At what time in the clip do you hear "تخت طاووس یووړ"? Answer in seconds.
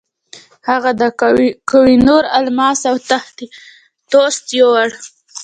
3.11-4.89